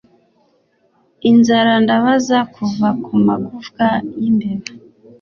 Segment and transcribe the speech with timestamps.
[1.29, 3.85] inzara ndabaza kuva kumagufwa
[4.19, 4.69] yimbeba